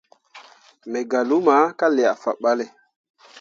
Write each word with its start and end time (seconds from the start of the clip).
Me 0.91 0.99
gah 1.11 1.25
luma 1.29 1.55
ka 1.79 1.87
liah 1.95 2.17
faɓalle. 2.23 2.65